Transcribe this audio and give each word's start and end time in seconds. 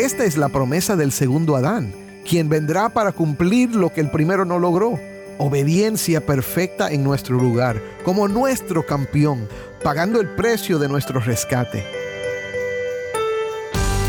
Esta 0.00 0.24
es 0.24 0.38
la 0.38 0.48
promesa 0.48 0.96
del 0.96 1.12
segundo 1.12 1.56
Adán, 1.56 1.92
quien 2.26 2.48
vendrá 2.48 2.88
para 2.88 3.12
cumplir 3.12 3.74
lo 3.74 3.92
que 3.92 4.00
el 4.00 4.10
primero 4.10 4.46
no 4.46 4.58
logró. 4.58 4.98
Obediencia 5.36 6.24
perfecta 6.24 6.90
en 6.90 7.04
nuestro 7.04 7.36
lugar, 7.36 7.82
como 8.02 8.26
nuestro 8.26 8.86
campeón, 8.86 9.46
pagando 9.84 10.18
el 10.18 10.30
precio 10.30 10.78
de 10.78 10.88
nuestro 10.88 11.20
rescate. 11.20 11.84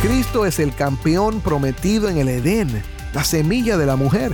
Cristo 0.01 0.45
es 0.45 0.59
el 0.59 0.73
campeón 0.73 1.41
prometido 1.41 2.07
en 2.07 2.19
el 2.19 2.29
Edén, 2.29 2.69
la 3.13 3.25
semilla 3.25 3.75
de 3.75 3.85
la 3.85 3.97
mujer. 3.97 4.31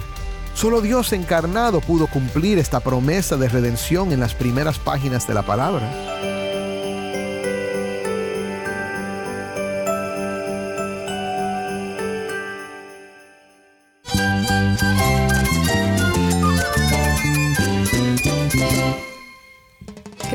Solo 0.54 0.82
Dios 0.82 1.12
encarnado 1.12 1.82
pudo 1.82 2.06
cumplir 2.06 2.60
esta 2.60 2.82
promesa 2.82 3.36
de 3.36 3.50
redención 3.50 4.12
en 4.12 4.20
las 4.20 4.36
primeras 4.36 4.78
páginas 4.78 5.28
de 5.28 5.34
la 5.34 5.42
palabra. 5.42 6.37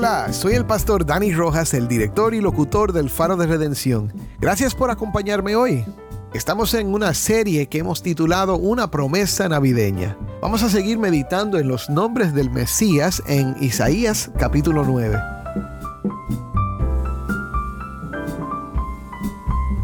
Hola, 0.00 0.32
soy 0.32 0.54
el 0.54 0.64
pastor 0.64 1.04
Dani 1.04 1.30
Rojas, 1.30 1.74
el 1.74 1.86
director 1.86 2.32
y 2.32 2.40
locutor 2.40 2.94
del 2.94 3.10
Faro 3.10 3.36
de 3.36 3.46
Redención. 3.46 4.10
Gracias 4.40 4.74
por 4.74 4.90
acompañarme 4.90 5.56
hoy. 5.56 5.84
Estamos 6.32 6.72
en 6.72 6.94
una 6.94 7.12
serie 7.12 7.66
que 7.66 7.80
hemos 7.80 8.02
titulado 8.02 8.56
Una 8.56 8.90
promesa 8.90 9.46
navideña. 9.46 10.16
Vamos 10.40 10.62
a 10.62 10.70
seguir 10.70 10.96
meditando 10.96 11.58
en 11.58 11.68
los 11.68 11.90
nombres 11.90 12.32
del 12.32 12.48
Mesías 12.48 13.22
en 13.26 13.54
Isaías 13.60 14.30
capítulo 14.38 14.86
9. 14.86 15.20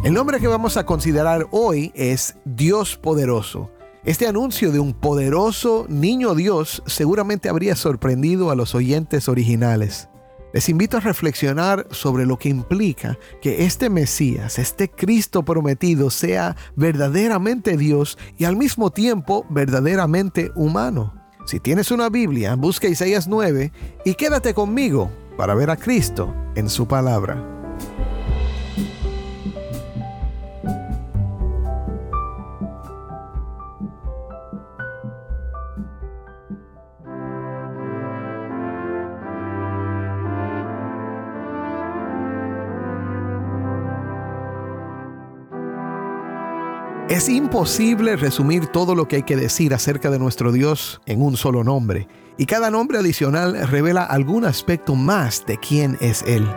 El 0.03 0.15
nombre 0.15 0.39
que 0.39 0.47
vamos 0.47 0.77
a 0.77 0.85
considerar 0.87 1.45
hoy 1.51 1.91
es 1.93 2.37
Dios 2.43 2.97
poderoso. 2.97 3.69
Este 4.07 4.25
anuncio 4.25 4.71
de 4.71 4.79
un 4.79 4.93
poderoso 4.93 5.85
niño 5.89 6.33
Dios 6.33 6.81
seguramente 6.85 7.49
habría 7.49 7.75
sorprendido 7.75 8.51
a 8.51 8.55
los 8.55 8.73
oyentes 8.73 9.27
originales. 9.27 10.07
Les 10.53 10.69
invito 10.69 10.95
a 10.95 11.01
reflexionar 11.01 11.85
sobre 11.91 12.25
lo 12.25 12.39
que 12.39 12.47
implica 12.47 13.19
que 13.41 13.65
este 13.65 13.89
Mesías, 13.89 14.59
este 14.59 14.89
Cristo 14.89 15.43
prometido, 15.43 16.09
sea 16.09 16.55
verdaderamente 16.77 17.75
Dios 17.75 18.17
y 18.37 18.45
al 18.45 18.55
mismo 18.55 18.91
tiempo 18.91 19.45
verdaderamente 19.49 20.51
humano. 20.55 21.13
Si 21.45 21.59
tienes 21.59 21.91
una 21.91 22.07
Biblia, 22.07 22.55
busca 22.55 22.87
Isaías 22.87 23.27
9 23.27 23.73
y 24.05 24.13
quédate 24.13 24.53
conmigo 24.53 25.11
para 25.35 25.53
ver 25.53 25.69
a 25.69 25.75
Cristo 25.75 26.33
en 26.55 26.69
su 26.69 26.87
palabra. 26.87 27.56
Es 47.17 47.29
imposible 47.29 48.15
resumir 48.15 48.67
todo 48.67 48.93
lo 48.93 49.07
que 49.07 49.15
hay 49.15 49.23
que 49.23 49.35
decir 49.35 49.73
acerca 49.73 50.11
de 50.11 50.19
nuestro 50.19 50.51
Dios 50.51 51.01
en 51.07 51.23
un 51.23 51.35
solo 51.35 51.63
nombre, 51.63 52.07
y 52.37 52.45
cada 52.45 52.69
nombre 52.69 52.99
adicional 52.99 53.67
revela 53.69 54.03
algún 54.03 54.45
aspecto 54.45 54.93
más 54.93 55.43
de 55.47 55.57
quién 55.57 55.97
es 55.99 56.21
Él. 56.27 56.47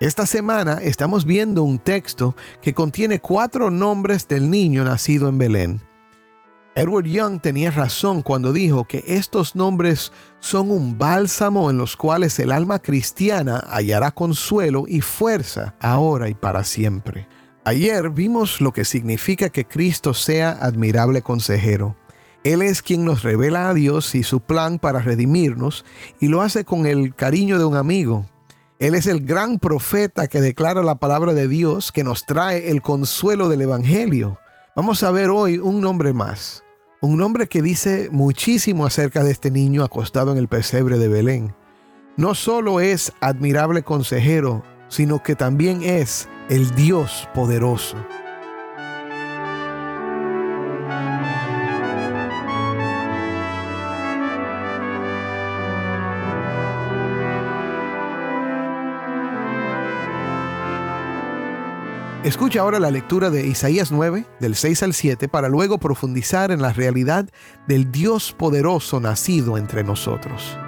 Esta 0.00 0.24
semana 0.24 0.78
estamos 0.80 1.26
viendo 1.26 1.62
un 1.62 1.78
texto 1.78 2.34
que 2.62 2.72
contiene 2.72 3.20
cuatro 3.20 3.70
nombres 3.70 4.26
del 4.26 4.48
niño 4.48 4.82
nacido 4.82 5.28
en 5.28 5.36
Belén. 5.36 5.85
Edward 6.76 7.06
Young 7.06 7.40
tenía 7.40 7.70
razón 7.70 8.20
cuando 8.20 8.52
dijo 8.52 8.84
que 8.84 9.02
estos 9.06 9.56
nombres 9.56 10.12
son 10.40 10.70
un 10.70 10.98
bálsamo 10.98 11.70
en 11.70 11.78
los 11.78 11.96
cuales 11.96 12.38
el 12.38 12.52
alma 12.52 12.80
cristiana 12.80 13.64
hallará 13.70 14.10
consuelo 14.10 14.84
y 14.86 15.00
fuerza 15.00 15.74
ahora 15.80 16.28
y 16.28 16.34
para 16.34 16.64
siempre. 16.64 17.26
Ayer 17.64 18.10
vimos 18.10 18.60
lo 18.60 18.74
que 18.74 18.84
significa 18.84 19.48
que 19.48 19.64
Cristo 19.64 20.12
sea 20.12 20.50
admirable 20.50 21.22
consejero. 21.22 21.96
Él 22.44 22.60
es 22.60 22.82
quien 22.82 23.06
nos 23.06 23.22
revela 23.22 23.70
a 23.70 23.74
Dios 23.74 24.14
y 24.14 24.22
su 24.22 24.40
plan 24.40 24.78
para 24.78 25.00
redimirnos 25.00 25.86
y 26.20 26.28
lo 26.28 26.42
hace 26.42 26.66
con 26.66 26.84
el 26.84 27.14
cariño 27.14 27.58
de 27.58 27.64
un 27.64 27.76
amigo. 27.76 28.26
Él 28.78 28.94
es 28.94 29.06
el 29.06 29.24
gran 29.24 29.58
profeta 29.58 30.28
que 30.28 30.42
declara 30.42 30.82
la 30.82 30.96
palabra 30.96 31.32
de 31.32 31.48
Dios, 31.48 31.90
que 31.90 32.04
nos 32.04 32.26
trae 32.26 32.70
el 32.70 32.82
consuelo 32.82 33.48
del 33.48 33.62
Evangelio. 33.62 34.38
Vamos 34.76 35.02
a 35.02 35.10
ver 35.10 35.30
hoy 35.30 35.56
un 35.56 35.80
nombre 35.80 36.12
más, 36.12 36.65
un 37.06 37.18
nombre 37.18 37.46
que 37.46 37.62
dice 37.62 38.08
muchísimo 38.10 38.84
acerca 38.84 39.22
de 39.22 39.30
este 39.30 39.50
niño 39.50 39.84
acostado 39.84 40.32
en 40.32 40.38
el 40.38 40.48
pesebre 40.48 40.98
de 40.98 41.08
Belén. 41.08 41.54
No 42.16 42.34
solo 42.34 42.80
es 42.80 43.12
admirable 43.20 43.82
consejero, 43.82 44.64
sino 44.88 45.22
que 45.22 45.36
también 45.36 45.82
es 45.82 46.28
el 46.48 46.74
Dios 46.74 47.28
poderoso. 47.32 47.96
Escucha 62.26 62.58
ahora 62.58 62.80
la 62.80 62.90
lectura 62.90 63.30
de 63.30 63.46
Isaías 63.46 63.92
9, 63.92 64.26
del 64.40 64.56
6 64.56 64.82
al 64.82 64.94
7, 64.94 65.28
para 65.28 65.48
luego 65.48 65.78
profundizar 65.78 66.50
en 66.50 66.60
la 66.60 66.72
realidad 66.72 67.28
del 67.68 67.92
Dios 67.92 68.34
poderoso 68.36 68.98
nacido 68.98 69.56
entre 69.56 69.84
nosotros. 69.84 70.58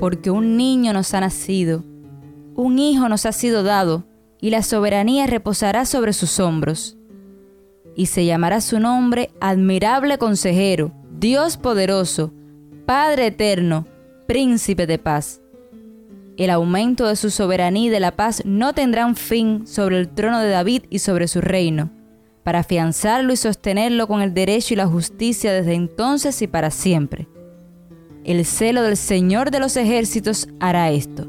Porque 0.00 0.32
un 0.32 0.56
niño 0.56 0.92
nos 0.92 1.14
ha 1.14 1.20
nacido, 1.20 1.84
un 2.56 2.80
hijo 2.80 3.08
nos 3.08 3.26
ha 3.26 3.30
sido 3.30 3.62
dado, 3.62 4.08
y 4.40 4.50
la 4.50 4.64
soberanía 4.64 5.28
reposará 5.28 5.86
sobre 5.86 6.14
sus 6.14 6.40
hombros 6.40 6.96
y 7.96 8.06
se 8.06 8.24
llamará 8.24 8.60
su 8.60 8.80
nombre 8.80 9.30
admirable 9.40 10.18
consejero, 10.18 10.92
Dios 11.18 11.56
poderoso, 11.56 12.32
Padre 12.86 13.26
eterno, 13.26 13.86
príncipe 14.26 14.86
de 14.86 14.98
paz. 14.98 15.40
El 16.36 16.50
aumento 16.50 17.06
de 17.06 17.16
su 17.16 17.30
soberanía 17.30 17.86
y 17.86 17.90
de 17.90 18.00
la 18.00 18.16
paz 18.16 18.42
no 18.44 18.72
tendrán 18.72 19.14
fin 19.14 19.66
sobre 19.66 19.98
el 19.98 20.08
trono 20.08 20.40
de 20.40 20.48
David 20.48 20.84
y 20.88 21.00
sobre 21.00 21.28
su 21.28 21.40
reino, 21.40 21.90
para 22.42 22.60
afianzarlo 22.60 23.32
y 23.32 23.36
sostenerlo 23.36 24.08
con 24.08 24.22
el 24.22 24.32
derecho 24.32 24.74
y 24.74 24.76
la 24.76 24.86
justicia 24.86 25.52
desde 25.52 25.74
entonces 25.74 26.40
y 26.42 26.46
para 26.46 26.70
siempre. 26.70 27.28
El 28.24 28.44
celo 28.44 28.82
del 28.82 28.96
Señor 28.96 29.50
de 29.50 29.60
los 29.60 29.76
ejércitos 29.76 30.48
hará 30.60 30.90
esto. 30.90 31.26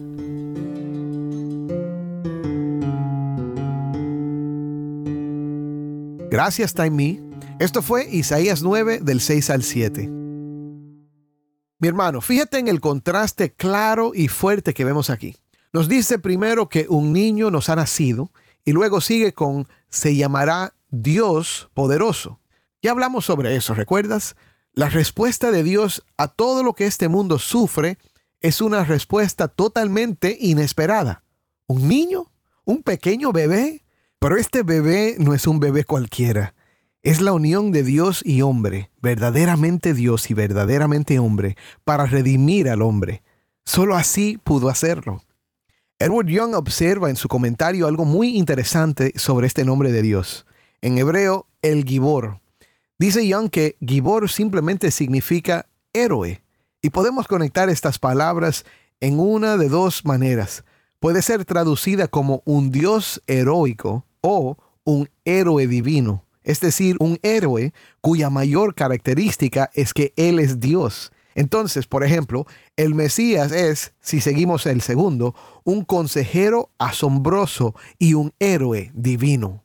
Gracias, 6.31 6.73
Me. 6.91 7.19
Esto 7.59 7.81
fue 7.81 8.07
Isaías 8.09 8.63
9 8.63 9.01
del 9.01 9.19
6 9.19 9.49
al 9.49 9.63
7. 9.63 10.07
Mi 10.07 11.87
hermano, 11.89 12.21
fíjate 12.21 12.57
en 12.57 12.69
el 12.69 12.79
contraste 12.79 13.51
claro 13.51 14.13
y 14.15 14.29
fuerte 14.29 14.73
que 14.73 14.85
vemos 14.85 15.09
aquí. 15.09 15.35
Nos 15.73 15.89
dice 15.89 16.19
primero 16.19 16.69
que 16.69 16.85
un 16.87 17.11
niño 17.11 17.51
nos 17.51 17.67
ha 17.67 17.75
nacido 17.75 18.31
y 18.63 18.71
luego 18.71 19.01
sigue 19.01 19.33
con 19.33 19.67
se 19.89 20.15
llamará 20.15 20.73
Dios 20.89 21.69
poderoso. 21.73 22.39
Ya 22.81 22.91
hablamos 22.91 23.25
sobre 23.25 23.57
eso, 23.57 23.73
¿recuerdas? 23.73 24.37
La 24.71 24.87
respuesta 24.87 25.51
de 25.51 25.63
Dios 25.63 26.05
a 26.15 26.29
todo 26.29 26.63
lo 26.63 26.75
que 26.75 26.85
este 26.85 27.09
mundo 27.09 27.39
sufre 27.39 27.97
es 28.39 28.61
una 28.61 28.85
respuesta 28.85 29.49
totalmente 29.49 30.37
inesperada. 30.39 31.25
¿Un 31.67 31.89
niño? 31.89 32.31
¿Un 32.63 32.83
pequeño 32.83 33.33
bebé? 33.33 33.83
Pero 34.21 34.37
este 34.37 34.61
bebé 34.61 35.15
no 35.17 35.33
es 35.33 35.47
un 35.47 35.59
bebé 35.59 35.83
cualquiera. 35.83 36.53
Es 37.01 37.21
la 37.21 37.33
unión 37.33 37.71
de 37.71 37.81
Dios 37.81 38.21
y 38.23 38.43
hombre, 38.43 38.91
verdaderamente 39.01 39.95
Dios 39.95 40.29
y 40.29 40.35
verdaderamente 40.35 41.17
hombre, 41.17 41.57
para 41.83 42.05
redimir 42.05 42.69
al 42.69 42.83
hombre. 42.83 43.23
Solo 43.65 43.95
así 43.95 44.37
pudo 44.43 44.69
hacerlo. 44.69 45.23
Edward 45.97 46.27
Young 46.27 46.53
observa 46.53 47.09
en 47.09 47.15
su 47.15 47.27
comentario 47.27 47.87
algo 47.87 48.05
muy 48.05 48.37
interesante 48.37 49.11
sobre 49.15 49.47
este 49.47 49.65
nombre 49.65 49.91
de 49.91 50.03
Dios. 50.03 50.45
En 50.81 50.99
hebreo, 50.99 51.47
el 51.63 51.83
Gibor. 51.83 52.41
Dice 52.99 53.27
Young 53.27 53.49
que 53.49 53.75
Gibor 53.83 54.29
simplemente 54.29 54.91
significa 54.91 55.65
héroe. 55.93 56.43
Y 56.83 56.91
podemos 56.91 57.27
conectar 57.27 57.71
estas 57.71 57.97
palabras 57.97 58.65
en 58.99 59.19
una 59.19 59.57
de 59.57 59.67
dos 59.67 60.05
maneras. 60.05 60.63
Puede 60.99 61.23
ser 61.23 61.43
traducida 61.43 62.07
como 62.07 62.43
un 62.45 62.69
Dios 62.69 63.23
heroico 63.25 64.05
o 64.21 64.57
un 64.83 65.09
héroe 65.25 65.67
divino 65.67 66.25
es 66.43 66.59
decir, 66.59 66.95
un 66.99 67.19
héroe 67.21 67.73
cuya 68.01 68.29
mayor 68.29 68.73
característica 68.73 69.69
es 69.73 69.93
que 69.93 70.13
Él 70.15 70.39
es 70.39 70.59
Dios. 70.59 71.11
Entonces, 71.35 71.87
por 71.87 72.03
ejemplo, 72.03 72.45
el 72.75 72.93
Mesías 72.93 73.51
es, 73.51 73.93
si 74.01 74.19
seguimos 74.19 74.65
el 74.65 74.81
segundo, 74.81 75.33
un 75.63 75.85
consejero 75.85 76.71
asombroso 76.77 77.75
y 77.99 78.15
un 78.15 78.33
héroe 78.39 78.91
divino. 78.93 79.63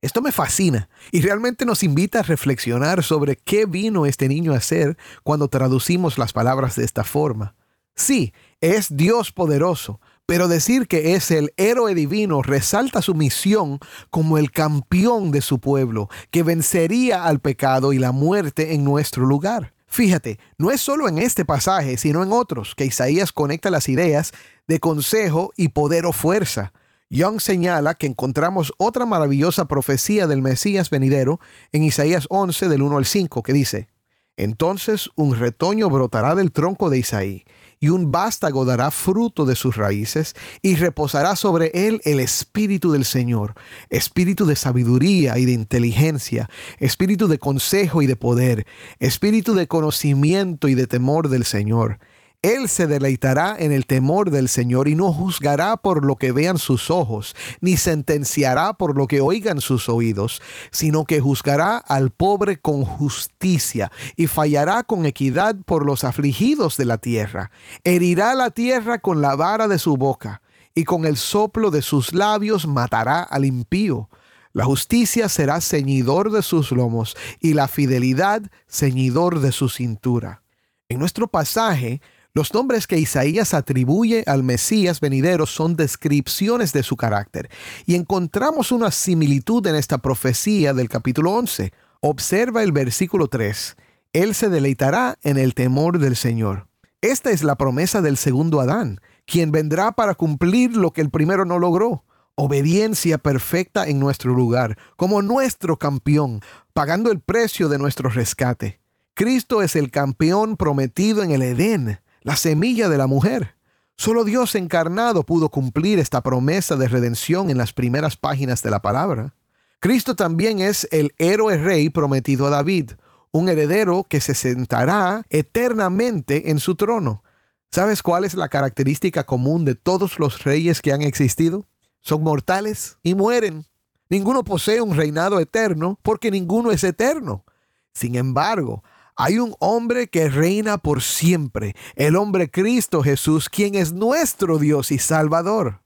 Esto 0.00 0.22
me 0.22 0.30
fascina 0.30 0.88
y 1.10 1.22
realmente 1.22 1.64
nos 1.64 1.82
invita 1.82 2.20
a 2.20 2.22
reflexionar 2.22 3.02
sobre 3.02 3.34
qué 3.34 3.66
vino 3.66 4.06
este 4.06 4.28
niño 4.28 4.52
a 4.52 4.58
hacer 4.58 4.96
cuando 5.24 5.48
traducimos 5.48 6.18
las 6.18 6.32
palabras 6.32 6.76
de 6.76 6.84
esta 6.84 7.02
forma. 7.02 7.56
Sí, 7.96 8.32
es 8.60 8.96
Dios 8.96 9.32
poderoso, 9.32 10.00
pero 10.28 10.46
decir 10.46 10.88
que 10.88 11.14
es 11.14 11.30
el 11.30 11.54
héroe 11.56 11.94
divino 11.94 12.42
resalta 12.42 13.00
su 13.00 13.14
misión 13.14 13.78
como 14.10 14.36
el 14.36 14.50
campeón 14.50 15.30
de 15.30 15.40
su 15.40 15.58
pueblo, 15.58 16.10
que 16.30 16.42
vencería 16.42 17.24
al 17.24 17.40
pecado 17.40 17.94
y 17.94 17.98
la 17.98 18.12
muerte 18.12 18.74
en 18.74 18.84
nuestro 18.84 19.24
lugar. 19.24 19.72
Fíjate, 19.86 20.38
no 20.58 20.70
es 20.70 20.82
solo 20.82 21.08
en 21.08 21.16
este 21.16 21.46
pasaje, 21.46 21.96
sino 21.96 22.22
en 22.22 22.30
otros, 22.30 22.74
que 22.74 22.84
Isaías 22.84 23.32
conecta 23.32 23.70
las 23.70 23.88
ideas 23.88 24.32
de 24.66 24.80
consejo 24.80 25.50
y 25.56 25.68
poder 25.68 26.04
o 26.04 26.12
fuerza. 26.12 26.74
Young 27.08 27.40
señala 27.40 27.94
que 27.94 28.06
encontramos 28.06 28.74
otra 28.76 29.06
maravillosa 29.06 29.64
profecía 29.64 30.26
del 30.26 30.42
Mesías 30.42 30.90
venidero 30.90 31.40
en 31.72 31.84
Isaías 31.84 32.26
11 32.28 32.68
del 32.68 32.82
1 32.82 32.98
al 32.98 33.06
5, 33.06 33.42
que 33.42 33.54
dice, 33.54 33.88
Entonces 34.36 35.08
un 35.14 35.36
retoño 35.36 35.88
brotará 35.88 36.34
del 36.34 36.52
tronco 36.52 36.90
de 36.90 36.98
Isaí 36.98 37.46
y 37.80 37.88
un 37.88 38.10
vástago 38.10 38.64
dará 38.64 38.90
fruto 38.90 39.44
de 39.44 39.56
sus 39.56 39.76
raíces, 39.76 40.34
y 40.62 40.76
reposará 40.76 41.36
sobre 41.36 41.70
él 41.74 42.00
el 42.04 42.20
espíritu 42.20 42.92
del 42.92 43.04
Señor, 43.04 43.54
espíritu 43.90 44.46
de 44.46 44.56
sabiduría 44.56 45.38
y 45.38 45.44
de 45.44 45.52
inteligencia, 45.52 46.48
espíritu 46.78 47.28
de 47.28 47.38
consejo 47.38 48.02
y 48.02 48.06
de 48.06 48.16
poder, 48.16 48.66
espíritu 48.98 49.54
de 49.54 49.68
conocimiento 49.68 50.68
y 50.68 50.74
de 50.74 50.86
temor 50.86 51.28
del 51.28 51.44
Señor 51.44 51.98
él 52.42 52.68
se 52.68 52.86
deleitará 52.86 53.56
en 53.58 53.72
el 53.72 53.84
temor 53.84 54.30
del 54.30 54.48
Señor 54.48 54.86
y 54.86 54.94
no 54.94 55.12
juzgará 55.12 55.76
por 55.76 56.04
lo 56.04 56.14
que 56.14 56.30
vean 56.30 56.58
sus 56.58 56.88
ojos, 56.88 57.34
ni 57.60 57.76
sentenciará 57.76 58.74
por 58.74 58.96
lo 58.96 59.08
que 59.08 59.20
oigan 59.20 59.60
sus 59.60 59.88
oídos, 59.88 60.40
sino 60.70 61.04
que 61.04 61.20
juzgará 61.20 61.78
al 61.78 62.10
pobre 62.10 62.60
con 62.60 62.84
justicia 62.84 63.90
y 64.14 64.28
fallará 64.28 64.84
con 64.84 65.04
equidad 65.04 65.56
por 65.66 65.84
los 65.84 66.04
afligidos 66.04 66.76
de 66.76 66.84
la 66.84 66.98
tierra. 66.98 67.50
Herirá 67.82 68.36
la 68.36 68.50
tierra 68.50 68.98
con 69.00 69.20
la 69.20 69.34
vara 69.34 69.66
de 69.66 69.80
su 69.80 69.96
boca 69.96 70.40
y 70.76 70.84
con 70.84 71.06
el 71.06 71.16
soplo 71.16 71.72
de 71.72 71.82
sus 71.82 72.14
labios 72.14 72.68
matará 72.68 73.22
al 73.22 73.46
impío. 73.46 74.08
La 74.52 74.64
justicia 74.64 75.28
será 75.28 75.60
ceñidor 75.60 76.30
de 76.30 76.42
sus 76.42 76.70
lomos 76.70 77.16
y 77.40 77.54
la 77.54 77.66
fidelidad 77.66 78.42
ceñidor 78.68 79.40
de 79.40 79.50
su 79.50 79.68
cintura. 79.68 80.42
En 80.88 81.00
nuestro 81.00 81.26
pasaje, 81.26 82.00
los 82.38 82.54
nombres 82.54 82.86
que 82.86 82.98
Isaías 82.98 83.52
atribuye 83.52 84.22
al 84.28 84.44
Mesías 84.44 85.00
venidero 85.00 85.44
son 85.44 85.74
descripciones 85.74 86.72
de 86.72 86.84
su 86.84 86.96
carácter, 86.96 87.50
y 87.84 87.96
encontramos 87.96 88.70
una 88.70 88.92
similitud 88.92 89.66
en 89.66 89.74
esta 89.74 89.98
profecía 89.98 90.72
del 90.72 90.88
capítulo 90.88 91.32
11. 91.32 91.72
Observa 91.98 92.62
el 92.62 92.70
versículo 92.70 93.26
3. 93.26 93.76
Él 94.12 94.36
se 94.36 94.50
deleitará 94.50 95.18
en 95.24 95.36
el 95.36 95.54
temor 95.54 95.98
del 95.98 96.14
Señor. 96.14 96.68
Esta 97.00 97.32
es 97.32 97.42
la 97.42 97.56
promesa 97.56 98.02
del 98.02 98.16
segundo 98.16 98.60
Adán, 98.60 99.00
quien 99.26 99.50
vendrá 99.50 99.90
para 99.90 100.14
cumplir 100.14 100.76
lo 100.76 100.92
que 100.92 101.00
el 101.00 101.10
primero 101.10 101.44
no 101.44 101.58
logró 101.58 102.04
obediencia 102.36 103.18
perfecta 103.18 103.88
en 103.88 103.98
nuestro 103.98 104.32
lugar, 104.32 104.78
como 104.94 105.22
nuestro 105.22 105.76
campeón, 105.76 106.40
pagando 106.72 107.10
el 107.10 107.18
precio 107.18 107.68
de 107.68 107.78
nuestro 107.78 108.10
rescate. 108.10 108.80
Cristo 109.14 109.60
es 109.60 109.74
el 109.74 109.90
campeón 109.90 110.56
prometido 110.56 111.24
en 111.24 111.32
el 111.32 111.42
Edén 111.42 111.98
la 112.28 112.36
semilla 112.36 112.90
de 112.90 112.98
la 112.98 113.06
mujer. 113.06 113.56
Solo 113.96 114.22
Dios 114.22 114.54
encarnado 114.54 115.22
pudo 115.22 115.48
cumplir 115.48 115.98
esta 115.98 116.20
promesa 116.20 116.76
de 116.76 116.86
redención 116.86 117.48
en 117.48 117.56
las 117.56 117.72
primeras 117.72 118.18
páginas 118.18 118.62
de 118.62 118.70
la 118.70 118.82
palabra. 118.82 119.34
Cristo 119.80 120.14
también 120.14 120.58
es 120.58 120.86
el 120.90 121.14
héroe 121.16 121.56
rey 121.56 121.88
prometido 121.88 122.46
a 122.46 122.50
David, 122.50 122.90
un 123.30 123.48
heredero 123.48 124.04
que 124.06 124.20
se 124.20 124.34
sentará 124.34 125.24
eternamente 125.30 126.50
en 126.50 126.58
su 126.58 126.74
trono. 126.74 127.24
¿Sabes 127.70 128.02
cuál 128.02 128.26
es 128.26 128.34
la 128.34 128.50
característica 128.50 129.24
común 129.24 129.64
de 129.64 129.74
todos 129.74 130.18
los 130.18 130.44
reyes 130.44 130.82
que 130.82 130.92
han 130.92 131.00
existido? 131.00 131.66
Son 132.02 132.22
mortales 132.22 132.98
y 133.02 133.14
mueren. 133.14 133.64
Ninguno 134.10 134.44
posee 134.44 134.82
un 134.82 134.94
reinado 134.94 135.40
eterno 135.40 135.98
porque 136.02 136.30
ninguno 136.30 136.72
es 136.72 136.84
eterno. 136.84 137.46
Sin 137.94 138.16
embargo, 138.16 138.82
hay 139.20 139.40
un 139.40 139.56
hombre 139.58 140.06
que 140.06 140.28
reina 140.28 140.78
por 140.78 141.02
siempre, 141.02 141.74
el 141.96 142.14
hombre 142.14 142.48
Cristo 142.48 143.02
Jesús, 143.02 143.48
quien 143.48 143.74
es 143.74 143.92
nuestro 143.92 144.58
Dios 144.58 144.92
y 144.92 144.98
Salvador. 144.98 145.80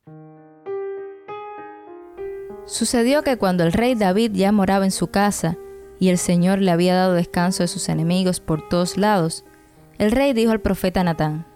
Sucedió 2.66 3.22
que 3.22 3.38
cuando 3.38 3.64
el 3.64 3.72
rey 3.72 3.94
David 3.94 4.32
ya 4.34 4.52
moraba 4.52 4.84
en 4.84 4.90
su 4.90 5.06
casa 5.06 5.56
y 5.98 6.10
el 6.10 6.18
Señor 6.18 6.58
le 6.58 6.70
había 6.70 6.94
dado 6.94 7.14
descanso 7.14 7.62
de 7.62 7.68
sus 7.68 7.88
enemigos 7.88 8.40
por 8.40 8.68
todos 8.68 8.98
lados, 8.98 9.46
el 9.96 10.12
rey 10.12 10.34
dijo 10.34 10.52
al 10.52 10.60
profeta 10.60 11.02
Natán, 11.02 11.46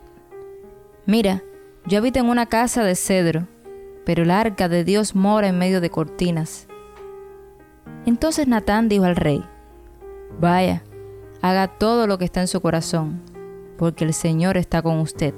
Mira, 1.04 1.42
yo 1.84 1.98
habito 1.98 2.18
en 2.18 2.30
una 2.30 2.46
casa 2.46 2.84
de 2.84 2.96
cedro, 2.96 3.46
pero 4.06 4.22
el 4.22 4.30
arca 4.30 4.70
de 4.70 4.82
Dios 4.82 5.14
mora 5.14 5.48
en 5.48 5.58
medio 5.58 5.82
de 5.82 5.90
cortinas. 5.90 6.68
Entonces 8.06 8.48
Natán 8.48 8.88
dijo 8.88 9.04
al 9.04 9.16
rey, 9.16 9.44
Vaya, 10.40 10.82
haga 11.48 11.68
todo 11.68 12.06
lo 12.06 12.18
que 12.18 12.24
está 12.24 12.40
en 12.40 12.48
su 12.48 12.60
corazón, 12.60 13.22
porque 13.78 14.04
el 14.04 14.14
Señor 14.14 14.56
está 14.56 14.82
con 14.82 14.98
usted. 14.98 15.34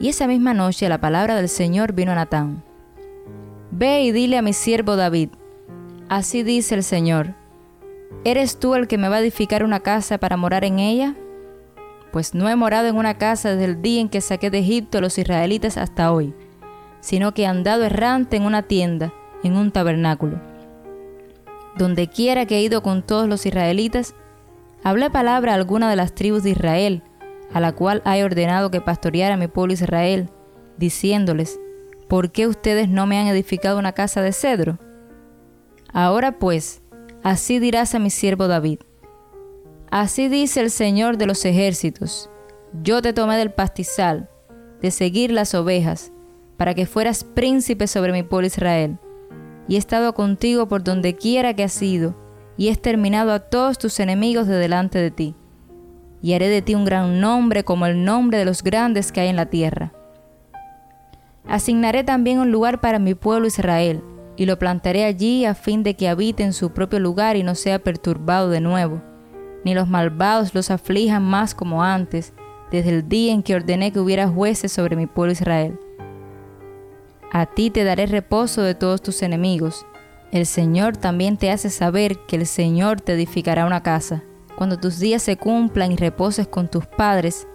Y 0.00 0.08
esa 0.08 0.26
misma 0.26 0.54
noche 0.54 0.88
la 0.88 1.00
palabra 1.00 1.36
del 1.36 1.48
Señor 1.48 1.92
vino 1.92 2.12
a 2.12 2.16
Natán. 2.16 2.64
Ve 3.70 4.02
y 4.02 4.12
dile 4.12 4.38
a 4.38 4.42
mi 4.42 4.52
siervo 4.52 4.96
David, 4.96 5.30
así 6.08 6.42
dice 6.42 6.74
el 6.74 6.82
Señor, 6.82 7.34
¿eres 8.24 8.58
tú 8.58 8.74
el 8.74 8.86
que 8.86 8.98
me 8.98 9.08
va 9.08 9.16
a 9.16 9.20
edificar 9.20 9.64
una 9.64 9.80
casa 9.80 10.18
para 10.18 10.36
morar 10.36 10.64
en 10.64 10.78
ella? 10.78 11.14
Pues 12.12 12.34
no 12.34 12.48
he 12.48 12.56
morado 12.56 12.88
en 12.88 12.96
una 12.96 13.16
casa 13.16 13.50
desde 13.50 13.64
el 13.64 13.80
día 13.80 14.00
en 14.00 14.08
que 14.10 14.20
saqué 14.20 14.50
de 14.50 14.58
Egipto 14.58 14.98
a 14.98 15.00
los 15.00 15.16
israelitas 15.16 15.78
hasta 15.78 16.12
hoy, 16.12 16.34
sino 17.00 17.32
que 17.32 17.42
he 17.42 17.46
andado 17.46 17.84
errante 17.84 18.36
en 18.36 18.44
una 18.44 18.62
tienda, 18.62 19.14
en 19.42 19.56
un 19.56 19.70
tabernáculo. 19.70 20.38
Donde 21.78 22.08
quiera 22.08 22.44
que 22.44 22.56
he 22.56 22.62
ido 22.62 22.82
con 22.82 23.02
todos 23.02 23.26
los 23.26 23.46
israelitas, 23.46 24.14
Hablé 24.84 25.10
palabra 25.10 25.52
a 25.52 25.54
alguna 25.54 25.88
de 25.88 25.96
las 25.96 26.12
tribus 26.12 26.42
de 26.42 26.50
Israel, 26.50 27.02
a 27.52 27.60
la 27.60 27.72
cual 27.72 28.02
he 28.04 28.24
ordenado 28.24 28.70
que 28.70 28.80
pastoreara 28.80 29.36
mi 29.36 29.46
pueblo 29.46 29.72
Israel, 29.72 30.30
diciéndoles, 30.76 31.60
¿por 32.08 32.32
qué 32.32 32.48
ustedes 32.48 32.88
no 32.88 33.06
me 33.06 33.18
han 33.18 33.28
edificado 33.28 33.78
una 33.78 33.92
casa 33.92 34.22
de 34.22 34.32
cedro? 34.32 34.78
Ahora 35.92 36.38
pues, 36.38 36.82
así 37.22 37.60
dirás 37.60 37.94
a 37.94 38.00
mi 38.00 38.10
siervo 38.10 38.48
David, 38.48 38.80
así 39.90 40.28
dice 40.28 40.60
el 40.60 40.70
Señor 40.70 41.16
de 41.16 41.26
los 41.26 41.44
ejércitos, 41.44 42.28
yo 42.82 43.02
te 43.02 43.12
tomé 43.12 43.36
del 43.36 43.52
pastizal, 43.52 44.30
de 44.80 44.90
seguir 44.90 45.30
las 45.30 45.54
ovejas, 45.54 46.10
para 46.56 46.74
que 46.74 46.86
fueras 46.86 47.22
príncipe 47.22 47.86
sobre 47.86 48.12
mi 48.12 48.24
pueblo 48.24 48.48
Israel, 48.48 48.98
y 49.68 49.76
he 49.76 49.78
estado 49.78 50.12
contigo 50.14 50.66
por 50.66 50.82
donde 50.82 51.14
quiera 51.14 51.54
que 51.54 51.62
has 51.62 51.80
ido, 51.80 52.16
y 52.56 52.68
he 52.68 52.70
exterminado 52.70 53.32
a 53.32 53.40
todos 53.40 53.78
tus 53.78 53.98
enemigos 54.00 54.46
de 54.46 54.56
delante 54.56 54.98
de 54.98 55.10
ti. 55.10 55.34
Y 56.20 56.34
haré 56.34 56.48
de 56.48 56.62
ti 56.62 56.74
un 56.74 56.84
gran 56.84 57.20
nombre 57.20 57.64
como 57.64 57.86
el 57.86 58.04
nombre 58.04 58.38
de 58.38 58.44
los 58.44 58.62
grandes 58.62 59.12
que 59.12 59.20
hay 59.20 59.28
en 59.28 59.36
la 59.36 59.46
tierra. 59.46 59.92
Asignaré 61.46 62.04
también 62.04 62.38
un 62.38 62.52
lugar 62.52 62.80
para 62.80 62.98
mi 62.98 63.14
pueblo 63.14 63.46
Israel, 63.46 64.02
y 64.36 64.46
lo 64.46 64.58
plantaré 64.58 65.04
allí 65.04 65.44
a 65.44 65.54
fin 65.54 65.82
de 65.82 65.94
que 65.94 66.08
habite 66.08 66.42
en 66.42 66.52
su 66.52 66.72
propio 66.72 67.00
lugar 67.00 67.36
y 67.36 67.42
no 67.42 67.54
sea 67.54 67.78
perturbado 67.78 68.48
de 68.48 68.60
nuevo, 68.60 69.02
ni 69.64 69.74
los 69.74 69.88
malvados 69.88 70.54
los 70.54 70.70
aflijan 70.70 71.22
más 71.22 71.54
como 71.54 71.82
antes, 71.82 72.32
desde 72.70 72.90
el 72.90 73.08
día 73.08 73.32
en 73.32 73.42
que 73.42 73.54
ordené 73.54 73.92
que 73.92 74.00
hubiera 74.00 74.28
jueces 74.28 74.72
sobre 74.72 74.96
mi 74.96 75.06
pueblo 75.06 75.32
Israel. 75.32 75.78
A 77.30 77.46
ti 77.46 77.70
te 77.70 77.84
daré 77.84 78.06
reposo 78.06 78.62
de 78.62 78.74
todos 78.74 79.02
tus 79.02 79.22
enemigos. 79.22 79.86
El 80.32 80.46
Señor 80.46 80.96
también 80.96 81.36
te 81.36 81.50
hace 81.50 81.68
saber 81.68 82.20
que 82.20 82.36
el 82.36 82.46
Señor 82.46 83.02
te 83.02 83.12
edificará 83.12 83.66
una 83.66 83.82
casa. 83.82 84.24
Cuando 84.56 84.78
tus 84.78 84.98
días 84.98 85.22
se 85.22 85.36
cumplan 85.36 85.92
y 85.92 85.96
reposes 85.96 86.48
con 86.48 86.68
tus 86.68 86.86
padres, 86.86 87.46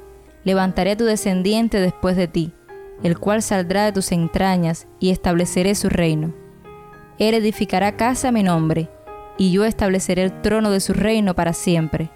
levantaré 0.44 0.96
tu 0.96 1.04
descendiente 1.04 1.80
después 1.80 2.16
de 2.16 2.28
ti, 2.28 2.54
el 3.02 3.18
cual 3.18 3.42
saldrá 3.42 3.86
de 3.86 3.94
tus 3.94 4.12
entrañas, 4.12 4.88
y 5.00 5.10
estableceré 5.10 5.74
su 5.74 5.90
reino. 5.90 6.36
Él 7.18 7.34
edificará 7.34 7.98
casa 7.98 8.28
a 8.28 8.32
mi 8.32 8.44
nombre, 8.44 8.92
y 9.40 9.52
yo 9.52 9.66
estableceré 9.66 10.22
el 10.22 10.44
trono 10.44 10.70
de 10.70 10.80
su 10.80 10.94
reino 10.94 11.34
para 11.34 11.54
siempre. 11.54 12.12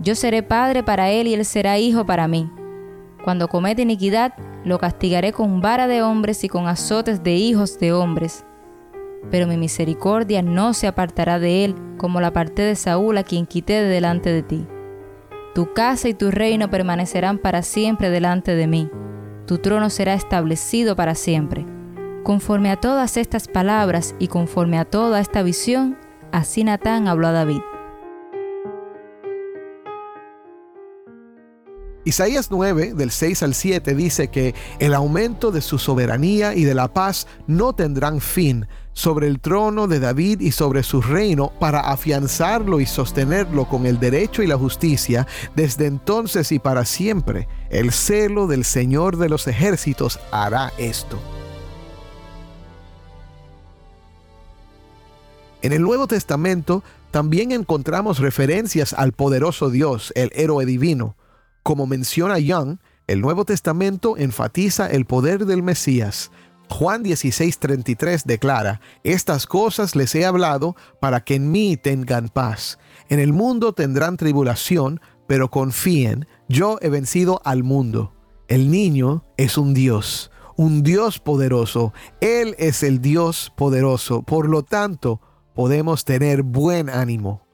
Yo 0.00 0.16
seré 0.16 0.42
padre 0.42 0.82
para 0.82 1.10
él 1.10 1.28
y 1.28 1.34
él 1.34 1.44
será 1.44 1.78
hijo 1.78 2.04
para 2.04 2.26
mí. 2.26 2.50
Cuando 3.22 3.46
comete 3.46 3.82
iniquidad, 3.82 4.34
lo 4.64 4.80
castigaré 4.80 5.32
con 5.32 5.60
vara 5.60 5.86
de 5.86 6.02
hombres 6.02 6.42
y 6.42 6.48
con 6.48 6.66
azotes 6.66 7.22
de 7.22 7.34
hijos 7.34 7.78
de 7.78 7.92
hombres. 7.92 8.44
Pero 9.30 9.46
mi 9.46 9.56
misericordia 9.56 10.42
no 10.42 10.74
se 10.74 10.86
apartará 10.86 11.38
de 11.38 11.64
él, 11.64 11.74
como 11.96 12.20
la 12.20 12.32
parte 12.32 12.62
de 12.62 12.76
Saúl 12.76 13.16
a 13.18 13.22
quien 13.22 13.46
quité 13.46 13.74
de 13.74 13.88
delante 13.88 14.30
de 14.30 14.42
ti. 14.42 14.66
Tu 15.54 15.72
casa 15.72 16.08
y 16.08 16.14
tu 16.14 16.30
reino 16.30 16.70
permanecerán 16.70 17.38
para 17.38 17.62
siempre 17.62 18.10
delante 18.10 18.54
de 18.54 18.66
mí. 18.66 18.90
Tu 19.46 19.58
trono 19.58 19.90
será 19.90 20.14
establecido 20.14 20.96
para 20.96 21.14
siempre. 21.14 21.66
Conforme 22.24 22.70
a 22.70 22.76
todas 22.76 23.16
estas 23.16 23.48
palabras 23.48 24.14
y 24.18 24.28
conforme 24.28 24.78
a 24.78 24.84
toda 24.84 25.20
esta 25.20 25.42
visión, 25.42 25.98
así 26.30 26.64
Natán 26.64 27.08
habló 27.08 27.28
a 27.28 27.32
David. 27.32 27.60
Isaías 32.04 32.50
9, 32.50 32.94
del 32.94 33.10
6 33.10 33.42
al 33.44 33.54
7, 33.54 33.94
dice 33.94 34.28
que 34.28 34.54
el 34.80 34.92
aumento 34.92 35.52
de 35.52 35.60
su 35.60 35.78
soberanía 35.78 36.54
y 36.54 36.64
de 36.64 36.74
la 36.74 36.92
paz 36.92 37.28
no 37.46 37.74
tendrán 37.74 38.20
fin 38.20 38.66
sobre 38.92 39.26
el 39.26 39.40
trono 39.40 39.88
de 39.88 40.00
David 40.00 40.40
y 40.40 40.52
sobre 40.52 40.82
su 40.82 41.00
reino 41.00 41.52
para 41.58 41.80
afianzarlo 41.80 42.80
y 42.80 42.86
sostenerlo 42.86 43.68
con 43.68 43.86
el 43.86 43.98
derecho 43.98 44.42
y 44.42 44.46
la 44.46 44.58
justicia 44.58 45.26
desde 45.56 45.86
entonces 45.86 46.52
y 46.52 46.58
para 46.58 46.84
siempre. 46.84 47.48
El 47.70 47.92
celo 47.92 48.46
del 48.46 48.64
Señor 48.64 49.16
de 49.16 49.28
los 49.28 49.46
ejércitos 49.46 50.20
hará 50.30 50.72
esto. 50.78 51.18
En 55.62 55.72
el 55.72 55.82
Nuevo 55.82 56.08
Testamento 56.08 56.82
también 57.12 57.52
encontramos 57.52 58.18
referencias 58.18 58.92
al 58.94 59.12
poderoso 59.12 59.70
Dios, 59.70 60.12
el 60.16 60.30
héroe 60.34 60.66
divino. 60.66 61.16
Como 61.62 61.86
menciona 61.86 62.38
Young, 62.40 62.78
el 63.06 63.20
Nuevo 63.20 63.44
Testamento 63.44 64.16
enfatiza 64.16 64.88
el 64.88 65.04
poder 65.04 65.46
del 65.46 65.62
Mesías. 65.62 66.30
Juan 66.72 67.04
16:33 67.04 68.24
declara, 68.24 68.80
Estas 69.04 69.46
cosas 69.46 69.94
les 69.94 70.14
he 70.14 70.24
hablado 70.24 70.74
para 71.00 71.22
que 71.22 71.34
en 71.34 71.50
mí 71.50 71.76
tengan 71.76 72.28
paz. 72.28 72.78
En 73.08 73.20
el 73.20 73.32
mundo 73.32 73.74
tendrán 73.74 74.16
tribulación, 74.16 75.00
pero 75.26 75.50
confíen, 75.50 76.26
yo 76.48 76.78
he 76.80 76.88
vencido 76.88 77.42
al 77.44 77.62
mundo. 77.62 78.14
El 78.48 78.70
niño 78.70 79.24
es 79.36 79.58
un 79.58 79.74
Dios, 79.74 80.30
un 80.56 80.82
Dios 80.82 81.18
poderoso. 81.18 81.92
Él 82.20 82.54
es 82.58 82.82
el 82.82 83.00
Dios 83.00 83.52
poderoso. 83.56 84.22
Por 84.22 84.48
lo 84.48 84.62
tanto, 84.62 85.20
podemos 85.54 86.04
tener 86.04 86.42
buen 86.42 86.88
ánimo. 86.88 87.46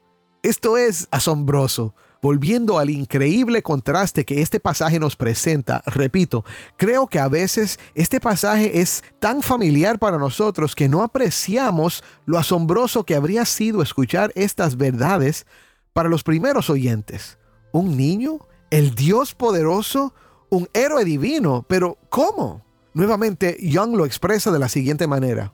Esto 0.43 0.77
es 0.77 1.09
asombroso. 1.11 1.93
Volviendo 2.21 2.79
al 2.79 2.89
increíble 2.89 3.63
contraste 3.63 4.25
que 4.25 4.41
este 4.41 4.59
pasaje 4.59 4.99
nos 4.99 5.15
presenta, 5.15 5.81
repito, 5.85 6.43
creo 6.75 7.07
que 7.07 7.17
a 7.17 7.29
veces 7.29 7.79
este 7.95 8.19
pasaje 8.19 8.81
es 8.81 9.05
tan 9.19 9.41
familiar 9.41 9.99
para 9.99 10.17
nosotros 10.17 10.75
que 10.75 10.89
no 10.89 11.01
apreciamos 11.01 12.03
lo 12.25 12.37
asombroso 12.37 13.05
que 13.05 13.15
habría 13.15 13.45
sido 13.45 13.81
escuchar 13.81 14.33
estas 14.35 14.75
verdades 14.75 15.45
para 15.93 16.09
los 16.09 16.23
primeros 16.23 16.69
oyentes. 16.69 17.37
¿Un 17.71 17.95
niño? 17.95 18.39
¿El 18.69 18.95
Dios 18.95 19.33
poderoso? 19.33 20.13
¿Un 20.49 20.67
héroe 20.73 21.05
divino? 21.05 21.65
Pero 21.69 21.97
¿cómo? 22.09 22.65
Nuevamente, 22.93 23.57
Young 23.61 23.95
lo 23.95 24.05
expresa 24.05 24.51
de 24.51 24.59
la 24.59 24.67
siguiente 24.67 25.07
manera. 25.07 25.53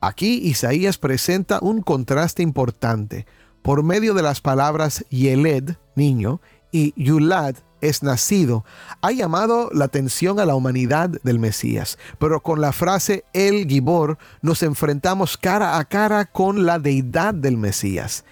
Aquí 0.00 0.38
Isaías 0.44 0.96
presenta 0.96 1.58
un 1.60 1.82
contraste 1.82 2.42
importante 2.42 3.26
por 3.62 3.82
medio 3.82 4.14
de 4.14 4.22
las 4.22 4.40
palabras 4.40 5.04
Yeled, 5.10 5.76
niño, 5.96 6.40
y 6.70 6.94
Yulad, 6.96 7.56
es 7.82 8.02
nacido, 8.02 8.64
ha 9.02 9.12
llamado 9.12 9.68
la 9.72 9.84
atención 9.84 10.40
a 10.40 10.46
la 10.46 10.54
humanidad 10.54 11.10
del 11.22 11.38
Mesías. 11.38 11.98
Pero 12.18 12.40
con 12.40 12.60
la 12.60 12.72
frase 12.72 13.24
El 13.32 13.66
Gibor 13.66 14.18
nos 14.40 14.62
enfrentamos 14.62 15.36
cara 15.36 15.78
a 15.78 15.84
cara 15.84 16.24
con 16.24 16.64
la 16.64 16.78
deidad 16.78 17.34
del 17.34 17.58
Mesías. 17.58 18.24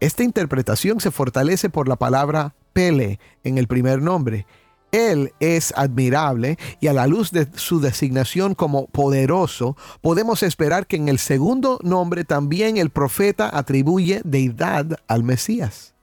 Esta 0.00 0.22
interpretación 0.22 1.00
se 1.00 1.10
fortalece 1.10 1.68
por 1.68 1.88
la 1.88 1.96
palabra 1.96 2.54
Pele 2.72 3.20
en 3.44 3.58
el 3.58 3.66
primer 3.66 4.00
nombre 4.00 4.46
él 4.92 5.34
es 5.40 5.72
admirable 5.76 6.58
y 6.80 6.86
a 6.86 6.92
la 6.92 7.06
luz 7.06 7.30
de 7.30 7.48
su 7.54 7.80
designación 7.80 8.54
como 8.54 8.86
poderoso, 8.86 9.76
podemos 10.00 10.42
esperar 10.42 10.86
que 10.86 10.96
en 10.96 11.08
el 11.08 11.18
segundo 11.18 11.78
nombre 11.82 12.24
también 12.24 12.76
el 12.76 12.90
profeta 12.90 13.50
atribuye 13.52 14.22
deidad 14.24 14.98
al 15.06 15.22
Mesías. 15.22 15.95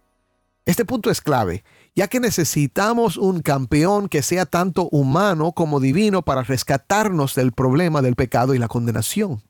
Este 0.66 0.86
punto 0.86 1.12
es 1.12 1.20
clave, 1.20 1.66
ya 1.94 2.08
que 2.08 2.22
necesitamos 2.22 3.18
un 3.18 3.42
campeón 3.42 4.08
que 4.08 4.22
sea 4.22 4.46
tanto 4.46 4.88
humano 4.94 5.52
como 5.52 5.82
divino 5.82 6.22
para 6.22 6.44
rescatarnos 6.44 7.36
del 7.36 7.52
problema 7.52 8.02
del 8.02 8.16
pecado 8.16 8.56
y 8.56 8.60
la 8.60 8.70
condenación. 8.70 9.44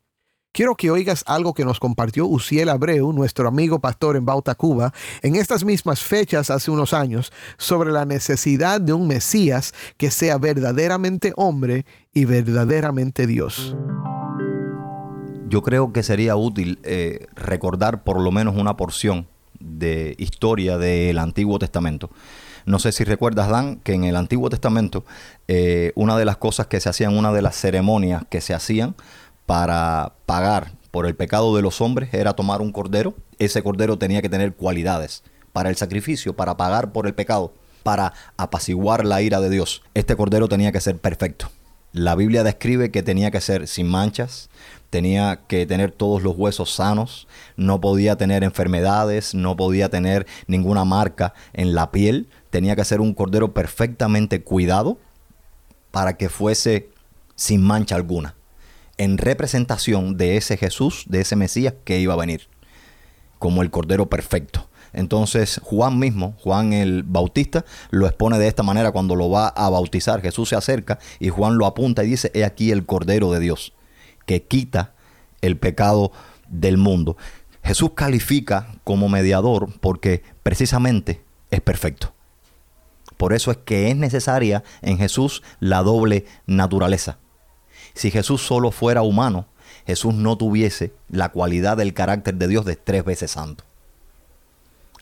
Quiero 0.52 0.76
que 0.76 0.90
oigas 0.90 1.24
algo 1.28 1.54
que 1.54 1.66
nos 1.66 1.80
compartió 1.80 2.26
Uciel 2.26 2.70
Abreu, 2.70 3.14
nuestro 3.14 3.48
amigo 3.48 3.80
pastor 3.80 4.16
en 4.16 4.26
Bauta, 4.26 4.56
Cuba, 4.56 4.92
en 5.22 5.36
estas 5.36 5.64
mismas 5.64 6.02
fechas 6.02 6.50
hace 6.50 6.72
unos 6.72 6.94
años, 6.94 7.32
sobre 7.58 7.92
la 7.92 8.06
necesidad 8.06 8.82
de 8.82 8.94
un 8.94 9.08
Mesías 9.08 9.76
que 9.98 10.10
sea 10.10 10.40
verdaderamente 10.40 11.34
hombre 11.36 11.86
y 12.12 12.26
verdaderamente 12.26 13.28
Dios. 13.28 13.76
Yo 15.48 15.62
creo 15.62 15.94
que 15.94 16.02
sería 16.02 16.36
útil 16.36 16.80
eh, 16.84 17.28
recordar 17.36 18.04
por 18.04 18.20
lo 18.20 18.32
menos 18.32 18.56
una 18.56 18.78
porción 18.78 19.28
de 19.64 20.16
historia 20.18 20.78
del 20.78 21.18
Antiguo 21.18 21.58
Testamento. 21.60 22.10
No 22.66 22.80
sé 22.80 22.92
si 22.92 23.04
recuerdas, 23.04 23.50
Dan, 23.50 23.78
que 23.78 23.94
en 23.94 24.04
el 24.04 24.16
Antiguo 24.16 24.50
Testamento 24.50 25.06
eh, 25.48 25.92
una 25.96 26.18
de 26.18 26.26
las 26.26 26.38
cosas 26.38 26.68
que 26.68 26.80
se 26.80 26.90
hacían, 26.90 27.18
una 27.18 27.34
de 27.34 27.42
las 27.42 27.56
ceremonias 27.56 28.24
que 28.30 28.42
se 28.42 28.54
hacían, 28.54 28.96
para 29.46 30.14
pagar 30.26 30.72
por 30.92 31.06
el 31.06 31.16
pecado 31.16 31.56
de 31.56 31.62
los 31.62 31.82
hombres 31.82 32.14
era 32.14 32.34
tomar 32.34 32.62
un 32.62 32.72
cordero. 32.72 33.16
Ese 33.40 33.64
cordero 33.64 33.98
tenía 33.98 34.22
que 34.22 34.30
tener 34.30 34.54
cualidades 34.54 35.24
para 35.52 35.70
el 35.70 35.76
sacrificio, 35.76 36.36
para 36.36 36.56
pagar 36.56 36.92
por 36.92 37.08
el 37.08 37.14
pecado, 37.14 37.54
para 37.84 38.14
apaciguar 38.38 39.06
la 39.06 39.22
ira 39.22 39.42
de 39.42 39.50
Dios. 39.50 39.84
Este 39.94 40.16
cordero 40.16 40.48
tenía 40.48 40.72
que 40.72 40.82
ser 40.82 40.98
perfecto. 40.98 41.50
La 41.92 42.16
Biblia 42.16 42.44
describe 42.44 42.90
que 42.90 43.04
tenía 43.04 43.30
que 43.30 43.42
ser 43.42 43.68
sin 43.68 43.88
manchas, 43.88 44.50
tenía 44.94 45.40
que 45.48 45.66
tener 45.66 45.90
todos 45.90 46.22
los 46.22 46.38
huesos 46.38 46.72
sanos, 46.76 47.28
no 47.58 47.82
podía 47.82 48.16
tener 48.16 48.44
enfermedades, 48.44 49.34
no 49.34 49.58
podía 49.58 49.90
tener 49.90 50.28
ninguna 50.46 50.86
marca 50.86 51.34
en 51.54 51.74
la 51.74 51.90
piel, 51.90 52.30
tenía 52.52 52.76
que 52.76 52.86
ser 52.86 53.02
un 53.02 53.16
cordero 53.16 53.56
perfectamente 53.56 54.44
cuidado 54.44 55.00
para 55.90 56.16
que 56.16 56.30
fuese 56.30 56.92
sin 57.36 57.64
mancha 57.64 57.96
alguna 57.96 58.36
en 59.00 59.18
representación 59.18 60.16
de 60.16 60.38
ese 60.38 60.58
Jesús, 60.58 61.06
de 61.08 61.22
ese 61.22 61.36
Mesías 61.36 61.74
que 61.84 62.00
iba 62.00 62.14
a 62.14 62.18
venir, 62.18 62.48
como 63.40 63.64
el 63.64 63.72
Cordero 63.72 64.10
Perfecto. 64.10 64.70
Entonces 64.94 65.60
Juan 65.64 65.98
mismo, 65.98 66.36
Juan 66.44 66.72
el 66.72 67.02
Bautista, 67.02 67.66
lo 67.90 68.06
expone 68.06 68.38
de 68.38 68.48
esta 68.48 68.62
manera 68.62 68.92
cuando 68.92 69.16
lo 69.16 69.32
va 69.32 69.48
a 69.48 69.72
bautizar. 69.72 70.22
Jesús 70.22 70.50
se 70.50 70.56
acerca 70.56 71.00
y 71.20 71.30
Juan 71.30 71.58
lo 71.58 71.66
apunta 71.66 72.04
y 72.04 72.10
dice, 72.10 72.30
he 72.36 72.46
aquí 72.46 72.70
el 72.70 72.86
Cordero 72.86 73.32
de 73.32 73.40
Dios, 73.40 73.74
que 74.26 74.44
quita 74.44 74.94
el 75.42 75.58
pecado 75.58 76.12
del 76.48 76.78
mundo. 76.78 77.18
Jesús 77.64 77.92
califica 77.96 78.76
como 78.84 79.10
mediador 79.10 79.70
porque 79.80 80.24
precisamente 80.44 81.24
es 81.52 81.62
perfecto. 81.62 82.14
Por 83.18 83.34
eso 83.34 83.52
es 83.52 83.58
que 83.58 83.90
es 83.90 83.96
necesaria 83.96 84.64
en 84.82 84.98
Jesús 84.98 85.44
la 85.60 85.82
doble 85.82 86.26
naturaleza. 86.46 87.20
Si 87.94 88.12
Jesús 88.12 88.42
solo 88.42 88.72
fuera 88.72 89.02
humano, 89.02 89.48
Jesús 89.86 90.14
no 90.14 90.38
tuviese 90.38 90.94
la 91.10 91.30
cualidad 91.30 91.78
del 91.78 91.94
carácter 91.94 92.36
de 92.36 92.48
Dios 92.48 92.66
de 92.66 92.76
tres 92.76 93.06
veces 93.06 93.32
santo. 93.32 93.64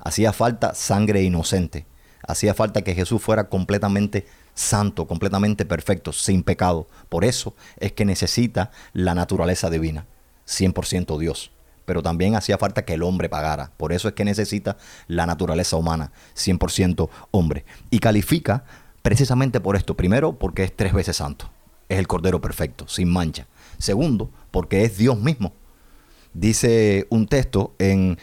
Hacía 0.04 0.34
falta 0.34 0.74
sangre 0.74 1.24
inocente. 1.24 1.86
Hacía 2.28 2.54
falta 2.54 2.82
que 2.82 2.96
Jesús 2.96 3.22
fuera 3.22 3.50
completamente 3.50 4.26
santo, 4.54 5.08
completamente 5.08 5.66
perfecto, 5.66 6.14
sin 6.14 6.44
pecado. 6.44 6.88
Por 7.10 7.26
eso 7.26 7.56
es 7.78 7.92
que 7.94 8.06
necesita 8.06 8.72
la 8.94 9.16
naturaleza 9.16 9.70
divina. 9.70 10.06
100% 10.48 11.18
Dios. 11.18 11.52
Pero 11.86 12.04
también 12.04 12.36
hacía 12.36 12.58
falta 12.58 12.86
que 12.86 12.94
el 12.94 13.04
hombre 13.04 13.30
pagara. 13.30 13.72
Por 13.78 13.94
eso 13.94 14.08
es 14.08 14.14
que 14.14 14.26
necesita 14.26 14.78
la 15.08 15.26
naturaleza 15.26 15.78
humana, 15.78 16.12
100% 16.36 17.10
hombre. 17.32 17.66
Y 17.90 18.00
califica 18.00 18.64
precisamente 19.02 19.60
por 19.60 19.76
esto. 19.76 19.96
Primero, 19.96 20.34
porque 20.34 20.64
es 20.64 20.76
tres 20.76 20.94
veces 20.94 21.18
santo. 21.18 21.50
Es 21.90 22.00
el 22.00 22.08
Cordero 22.08 22.40
perfecto, 22.40 22.88
sin 22.88 23.10
mancha. 23.12 23.48
Segundo, 23.78 24.30
porque 24.52 24.84
es 24.84 24.98
Dios 24.98 25.20
mismo. 25.20 25.54
Dice 26.34 27.08
un 27.10 27.28
texto 27.28 27.76
en 27.80 28.18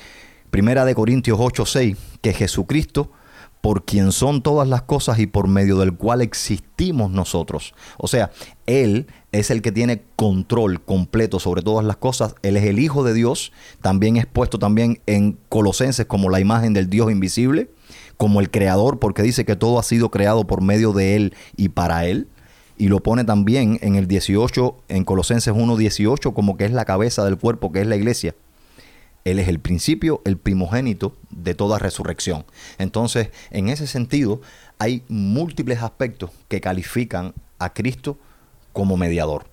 Primera 0.50 0.87
de 0.87 0.94
Corintios 0.94 1.38
8:6 1.38 1.97
que 2.23 2.32
Jesucristo 2.32 3.12
por 3.60 3.84
quien 3.84 4.12
son 4.12 4.42
todas 4.42 4.68
las 4.68 4.82
cosas 4.82 5.18
y 5.18 5.26
por 5.26 5.48
medio 5.48 5.78
del 5.78 5.94
cual 5.94 6.22
existimos 6.22 7.10
nosotros. 7.10 7.74
O 7.96 8.08
sea, 8.08 8.30
Él 8.66 9.06
es 9.32 9.50
el 9.50 9.62
que 9.62 9.72
tiene 9.72 10.02
control 10.16 10.82
completo 10.82 11.40
sobre 11.40 11.62
todas 11.62 11.84
las 11.84 11.96
cosas. 11.96 12.34
Él 12.42 12.56
es 12.56 12.64
el 12.64 12.78
Hijo 12.78 13.02
de 13.02 13.14
Dios. 13.14 13.52
También 13.82 14.16
es 14.16 14.26
puesto 14.26 14.58
también 14.58 15.00
en 15.06 15.38
Colosenses 15.48 16.06
como 16.06 16.30
la 16.30 16.40
imagen 16.40 16.72
del 16.72 16.88
Dios 16.88 17.10
invisible, 17.10 17.70
como 18.16 18.40
el 18.40 18.50
creador, 18.50 18.98
porque 18.98 19.22
dice 19.22 19.44
que 19.44 19.56
todo 19.56 19.78
ha 19.78 19.82
sido 19.82 20.10
creado 20.10 20.46
por 20.46 20.62
medio 20.62 20.92
de 20.92 21.16
Él 21.16 21.34
y 21.56 21.70
para 21.70 22.06
Él. 22.06 22.28
Y 22.76 22.88
lo 22.88 23.02
pone 23.02 23.24
también 23.24 23.78
en 23.82 23.96
el 23.96 24.06
18, 24.06 24.76
en 24.88 25.04
Colosenses 25.04 25.52
1.18, 25.52 26.32
como 26.32 26.56
que 26.56 26.64
es 26.64 26.70
la 26.70 26.84
cabeza 26.84 27.24
del 27.24 27.36
cuerpo, 27.36 27.72
que 27.72 27.80
es 27.80 27.88
la 27.88 27.96
iglesia. 27.96 28.36
Él 29.25 29.38
es 29.38 29.48
el 29.48 29.58
principio, 29.60 30.22
el 30.25 30.38
primogénito 30.38 31.16
de 31.30 31.54
toda 31.54 31.78
resurrección. 31.78 32.44
Entonces, 32.78 33.30
en 33.50 33.68
ese 33.68 33.87
sentido, 33.87 34.40
hay 34.78 35.02
múltiples 35.08 35.82
aspectos 35.82 36.30
que 36.48 36.60
califican 36.60 37.34
a 37.58 37.72
Cristo 37.72 38.18
como 38.72 38.96
mediador. 38.96 39.46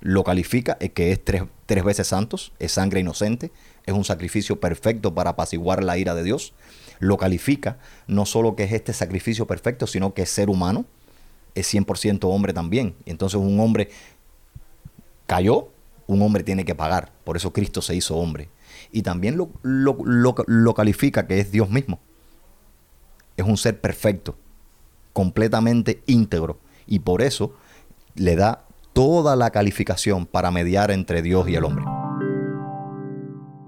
Lo 0.00 0.24
califica 0.24 0.76
es 0.80 0.90
que 0.90 1.12
es 1.12 1.24
tres, 1.24 1.44
tres 1.66 1.84
veces 1.84 2.08
santos, 2.08 2.52
es 2.58 2.72
sangre 2.72 3.00
inocente, 3.00 3.52
es 3.86 3.94
un 3.94 4.04
sacrificio 4.04 4.58
perfecto 4.60 5.14
para 5.14 5.30
apaciguar 5.30 5.84
la 5.84 5.96
ira 5.96 6.14
de 6.14 6.24
Dios. 6.24 6.52
Lo 6.98 7.16
califica 7.16 7.78
no 8.06 8.26
solo 8.26 8.56
que 8.56 8.64
es 8.64 8.72
este 8.72 8.92
sacrificio 8.92 9.46
perfecto, 9.46 9.86
sino 9.86 10.14
que 10.14 10.22
es 10.22 10.30
ser 10.30 10.50
humano, 10.50 10.84
es 11.54 11.72
100% 11.72 12.24
hombre 12.24 12.52
también. 12.52 12.94
Entonces 13.06 13.40
un 13.40 13.60
hombre 13.60 13.90
cayó, 15.26 15.68
un 16.12 16.22
hombre 16.22 16.44
tiene 16.44 16.64
que 16.64 16.74
pagar. 16.74 17.12
Por 17.24 17.36
eso 17.36 17.52
Cristo 17.52 17.82
se 17.82 17.94
hizo 17.94 18.16
hombre 18.16 18.48
y 18.92 19.02
también 19.02 19.36
lo, 19.36 19.50
lo, 19.62 20.74
califica 20.74 21.26
que 21.26 21.40
es 21.40 21.50
Dios 21.50 21.70
mismo. 21.70 21.98
Es 23.36 23.46
un 23.46 23.56
ser 23.56 23.80
perfecto, 23.80 24.36
completamente 25.12 26.02
íntegro 26.06 26.58
y 26.86 26.98
por 26.98 27.22
eso 27.22 27.54
le 28.14 28.36
da 28.36 28.66
toda 28.92 29.36
la 29.36 29.50
calificación 29.50 30.26
para 30.26 30.50
mediar 30.50 30.90
entre 30.90 31.22
Dios 31.22 31.48
y 31.48 31.54
el 31.54 31.64
hombre. 31.64 31.84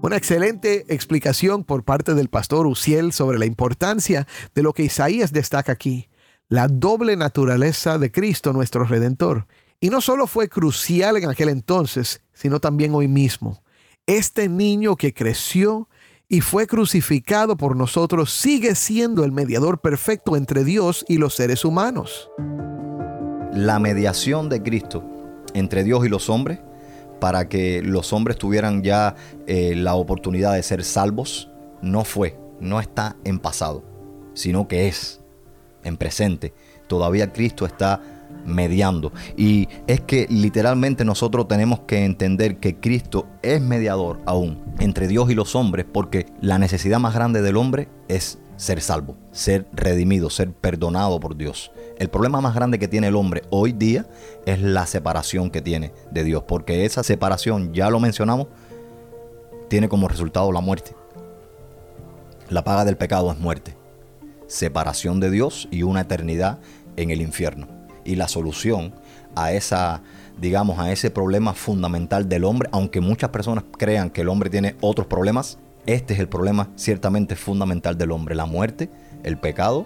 Una 0.01 0.17
excelente 0.17 0.85
explicación 0.93 1.63
por 1.63 1.83
parte 1.83 2.13
del 2.13 2.29
pastor 2.29 2.67
Uciel 2.67 3.11
sobre 3.11 3.39
la 3.39 3.47
importancia 3.47 4.27
de 4.53 4.61
lo 4.61 4.71
que 4.73 4.83
Isaías 4.83 5.33
destaca 5.33 5.71
aquí, 5.71 6.09
la 6.47 6.67
doble 6.67 7.17
naturaleza 7.17 7.97
de 7.97 8.11
Cristo 8.11 8.53
nuestro 8.53 8.83
Redentor. 8.83 9.47
Y 9.79 9.89
no 9.89 10.01
solo 10.01 10.27
fue 10.27 10.47
crucial 10.47 11.17
en 11.17 11.27
aquel 11.27 11.49
entonces, 11.49 12.21
sino 12.35 12.59
también 12.59 12.93
hoy 12.93 13.07
mismo 13.07 13.63
este 14.07 14.49
niño 14.49 14.95
que 14.95 15.13
creció 15.13 15.89
y 16.27 16.41
fue 16.41 16.67
crucificado 16.67 17.57
por 17.57 17.75
nosotros 17.75 18.31
sigue 18.31 18.75
siendo 18.75 19.23
el 19.23 19.31
mediador 19.31 19.79
perfecto 19.79 20.35
entre 20.35 20.63
Dios 20.63 21.05
y 21.07 21.17
los 21.17 21.35
seres 21.35 21.65
humanos. 21.65 22.29
La 23.53 23.79
mediación 23.79 24.49
de 24.49 24.61
Cristo 24.61 25.03
entre 25.53 25.83
Dios 25.83 26.05
y 26.05 26.09
los 26.09 26.29
hombres 26.29 26.59
para 27.19 27.47
que 27.47 27.81
los 27.81 28.11
hombres 28.13 28.37
tuvieran 28.37 28.83
ya 28.83 29.15
eh, 29.47 29.73
la 29.75 29.95
oportunidad 29.95 30.53
de 30.53 30.63
ser 30.63 30.83
salvos 30.83 31.49
no 31.81 32.03
fue, 32.03 32.37
no 32.59 32.79
está 32.79 33.15
en 33.23 33.39
pasado, 33.39 33.83
sino 34.33 34.67
que 34.67 34.87
es 34.87 35.21
en 35.83 35.97
presente. 35.97 36.53
Todavía 36.87 37.31
Cristo 37.31 37.65
está 37.65 38.01
mediando. 38.45 39.11
Y 39.37 39.67
es 39.87 40.01
que 40.01 40.27
literalmente 40.29 41.05
nosotros 41.05 41.47
tenemos 41.47 41.81
que 41.81 42.05
entender 42.05 42.57
que 42.57 42.79
Cristo 42.79 43.27
es 43.41 43.61
mediador 43.61 44.21
aún 44.25 44.63
entre 44.79 45.07
Dios 45.07 45.29
y 45.29 45.35
los 45.35 45.55
hombres 45.55 45.85
porque 45.91 46.27
la 46.41 46.57
necesidad 46.57 46.99
más 46.99 47.13
grande 47.13 47.41
del 47.41 47.57
hombre 47.57 47.89
es 48.07 48.39
ser 48.57 48.81
salvo, 48.81 49.17
ser 49.31 49.67
redimido, 49.73 50.29
ser 50.29 50.51
perdonado 50.51 51.19
por 51.19 51.35
Dios. 51.35 51.71
El 51.97 52.09
problema 52.09 52.41
más 52.41 52.55
grande 52.55 52.79
que 52.79 52.87
tiene 52.87 53.07
el 53.07 53.15
hombre 53.15 53.43
hoy 53.49 53.73
día 53.73 54.07
es 54.45 54.61
la 54.61 54.85
separación 54.85 55.49
que 55.49 55.61
tiene 55.61 55.91
de 56.11 56.23
Dios, 56.23 56.43
porque 56.47 56.85
esa 56.85 57.03
separación, 57.03 57.73
ya 57.73 57.89
lo 57.89 57.99
mencionamos, 57.99 58.47
tiene 59.67 59.89
como 59.89 60.07
resultado 60.07 60.51
la 60.51 60.61
muerte. 60.61 60.95
La 62.49 62.63
paga 62.63 62.85
del 62.85 62.97
pecado 62.97 63.31
es 63.31 63.39
muerte, 63.39 63.75
separación 64.47 65.19
de 65.19 65.31
Dios 65.31 65.67
y 65.71 65.83
una 65.83 66.01
eternidad 66.01 66.59
en 66.95 67.09
el 67.09 67.21
infierno 67.21 67.74
y 68.05 68.15
la 68.15 68.27
solución 68.27 68.93
a 69.35 69.51
esa, 69.51 70.01
digamos, 70.39 70.79
a 70.79 70.91
ese 70.91 71.11
problema 71.11 71.53
fundamental 71.53 72.29
del 72.29 72.45
hombre, 72.45 72.69
aunque 72.71 73.01
muchas 73.01 73.31
personas 73.31 73.65
crean 73.77 74.09
que 74.09 74.21
el 74.21 74.29
hombre 74.29 74.49
tiene 74.49 74.75
otros 74.79 75.07
problemas, 75.07 75.57
este 75.85 76.13
es 76.13 76.19
el 76.19 76.29
problema 76.29 76.69
ciertamente 76.75 77.35
fundamental 77.35 77.97
del 77.97 78.11
hombre, 78.11 78.35
la 78.35 78.45
muerte, 78.45 78.89
el 79.23 79.37
pecado, 79.37 79.85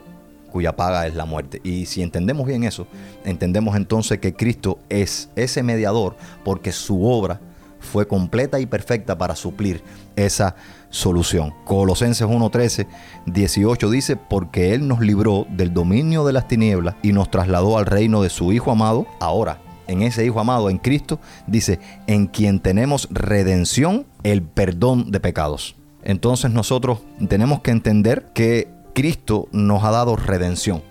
cuya 0.52 0.76
paga 0.76 1.08
es 1.08 1.16
la 1.16 1.26
muerte. 1.26 1.62
Y 1.64 1.86
si 1.86 2.02
entendemos 2.02 2.48
bien 2.48 2.64
eso, 2.64 2.88
entendemos 3.24 3.76
entonces 3.76 4.20
que 4.20 4.34
Cristo 4.34 4.80
es 4.90 5.30
ese 5.36 5.64
mediador 5.64 6.16
porque 6.44 6.72
su 6.72 7.06
obra 7.06 7.40
fue 7.80 8.08
completa 8.08 8.60
y 8.60 8.66
perfecta 8.66 9.18
para 9.18 9.36
suplir 9.36 9.84
esa 10.16 10.56
solución. 10.90 11.54
Colosenses 11.66 12.28
1.13, 12.28 12.88
18 13.26 13.90
dice, 13.90 14.16
porque 14.16 14.74
Él 14.74 14.88
nos 14.88 15.00
libró 15.00 15.46
del 15.50 15.74
dominio 15.74 16.26
de 16.26 16.34
las 16.34 16.48
tinieblas 16.48 16.96
y 17.02 17.14
nos 17.14 17.32
trasladó 17.32 17.78
al 17.78 17.86
reino 17.86 18.22
de 18.22 18.30
su 18.30 18.52
Hijo 18.52 18.72
amado. 18.72 19.08
Ahora, 19.20 19.62
en 19.88 20.02
ese 20.02 20.26
Hijo 20.26 20.40
amado, 20.40 20.70
en 20.70 20.78
Cristo, 20.78 21.20
dice, 21.48 21.80
en 22.08 22.28
quien 22.28 22.60
tenemos 22.60 23.08
redención, 23.12 24.06
el 24.24 24.42
perdón 24.44 25.12
de 25.12 25.20
pecados. 25.20 25.76
Entonces 26.04 26.52
nosotros 26.52 27.00
tenemos 27.28 27.62
que 27.62 27.72
entender 27.72 28.30
que 28.34 28.70
Cristo 28.94 29.48
nos 29.52 29.84
ha 29.84 29.92
dado 29.92 30.16
redención, 30.16 30.82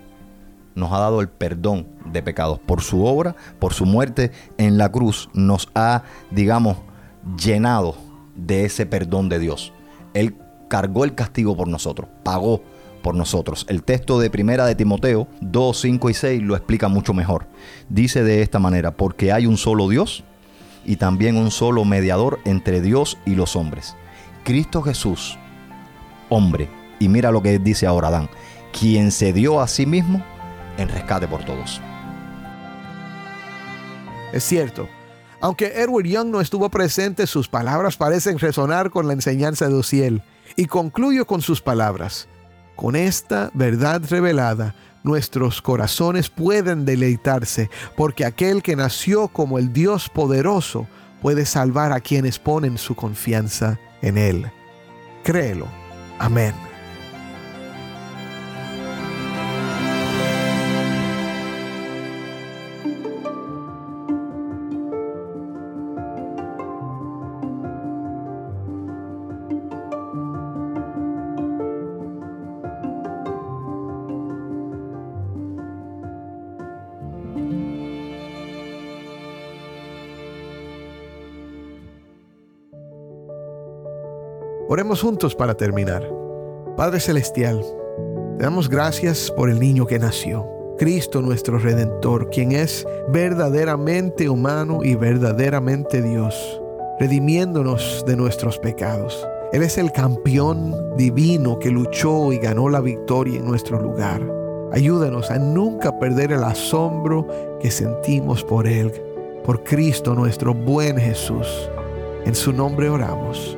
nos 0.79 0.91
ha 0.91 0.99
dado 0.99 1.21
el 1.21 1.29
perdón 1.29 1.87
de 2.05 2.23
pecados. 2.23 2.59
Por 2.59 2.81
su 2.81 3.05
obra, 3.05 3.35
por 3.59 3.73
su 3.73 3.85
muerte 3.85 4.31
en 4.57 4.77
la 4.77 4.91
cruz, 4.91 5.29
nos 5.33 5.69
ha, 5.75 6.03
digamos, 6.31 6.77
llenado 7.37 7.95
de 8.35 8.65
ese 8.65 8.85
perdón 8.85 9.29
de 9.29 9.39
Dios. 9.39 9.73
Él 10.13 10.35
cargó 10.69 11.03
el 11.03 11.15
castigo 11.15 11.55
por 11.55 11.67
nosotros, 11.67 12.09
pagó 12.23 12.61
por 13.01 13.15
nosotros. 13.15 13.65
El 13.69 13.83
texto 13.83 14.19
de 14.19 14.29
Primera 14.29 14.65
de 14.65 14.75
Timoteo 14.75 15.27
2, 15.41 15.79
5 15.79 16.09
y 16.09 16.13
6 16.13 16.41
lo 16.43 16.55
explica 16.55 16.87
mucho 16.87 17.13
mejor. 17.13 17.47
Dice 17.89 18.23
de 18.23 18.41
esta 18.41 18.59
manera, 18.59 18.91
porque 18.91 19.31
hay 19.31 19.45
un 19.45 19.57
solo 19.57 19.89
Dios 19.89 20.23
y 20.85 20.95
también 20.95 21.37
un 21.37 21.51
solo 21.51 21.85
mediador 21.85 22.39
entre 22.45 22.81
Dios 22.81 23.17
y 23.25 23.35
los 23.35 23.55
hombres. 23.55 23.95
Cristo 24.43 24.81
Jesús, 24.81 25.37
hombre. 26.29 26.69
Y 26.99 27.07
mira 27.09 27.31
lo 27.31 27.41
que 27.41 27.59
dice 27.59 27.87
ahora 27.87 28.09
Adán, 28.09 28.29
quien 28.77 29.11
se 29.11 29.31
dio 29.33 29.61
a 29.61 29.67
sí 29.67 29.85
mismo 29.85 30.23
en 30.79 30.89
rescate 30.89 31.27
por 31.27 31.43
todos. 31.43 31.81
Es 34.31 34.43
cierto, 34.43 34.87
aunque 35.41 35.81
Edward 35.81 36.05
Young 36.05 36.29
no 36.29 36.41
estuvo 36.41 36.69
presente, 36.69 37.25
sus 37.25 37.47
palabras 37.47 37.97
parecen 37.97 38.39
resonar 38.39 38.89
con 38.89 39.07
la 39.07 39.13
enseñanza 39.13 39.67
de 39.67 39.75
Ociel. 39.75 40.23
Y 40.55 40.65
concluyo 40.65 41.25
con 41.25 41.41
sus 41.41 41.61
palabras. 41.61 42.27
Con 42.75 42.95
esta 42.95 43.51
verdad 43.53 44.01
revelada, 44.09 44.75
nuestros 45.03 45.61
corazones 45.61 46.29
pueden 46.29 46.85
deleitarse, 46.85 47.69
porque 47.95 48.25
aquel 48.25 48.61
que 48.61 48.75
nació 48.75 49.27
como 49.27 49.59
el 49.59 49.71
Dios 49.71 50.09
poderoso 50.09 50.87
puede 51.21 51.45
salvar 51.45 51.91
a 51.93 51.99
quienes 51.99 52.39
ponen 52.39 52.77
su 52.77 52.95
confianza 52.95 53.79
en 54.01 54.17
Él. 54.17 54.51
Créelo. 55.23 55.67
Amén. 56.19 56.68
Juntos 84.95 85.35
para 85.35 85.53
terminar. 85.53 86.03
Padre 86.75 86.99
Celestial, 86.99 87.63
te 88.37 88.43
damos 88.43 88.67
gracias 88.67 89.29
por 89.29 89.47
el 89.49 89.59
niño 89.59 89.85
que 89.85 89.99
nació, 89.99 90.49
Cristo 90.79 91.21
nuestro 91.21 91.59
Redentor, 91.59 92.31
quien 92.31 92.53
es 92.53 92.87
verdaderamente 93.09 94.29
humano 94.29 94.79
y 94.83 94.95
verdaderamente 94.95 96.01
Dios. 96.01 96.59
redimiéndonos 96.99 98.03
de 98.07 98.17
nuestros 98.17 98.57
pecados. 98.57 99.25
Él 99.53 99.63
es 99.63 99.77
el 99.77 99.91
campeón 99.91 100.75
divino 100.97 101.57
que 101.59 101.69
luchó 101.69 102.33
y 102.33 102.39
ganó 102.39 102.67
la 102.67 102.81
victoria 102.81 103.39
en 103.39 103.45
nuestro 103.45 103.79
lugar. 103.79 104.21
Ayúdanos 104.73 105.31
a 105.31 105.37
nunca 105.37 105.97
perder 105.97 106.31
el 106.31 106.43
asombro 106.43 107.27
que 107.61 107.71
sentimos 107.71 108.43
por 108.43 108.67
Él, 108.67 108.91
por 109.45 109.63
Cristo 109.63 110.13
nuestro 110.13 110.53
buen 110.53 110.97
Jesús. 110.97 111.47
En 112.25 112.35
su 112.35 112.51
nombre 112.51 112.89
oramos. 112.89 113.57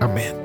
Amén. 0.00 0.41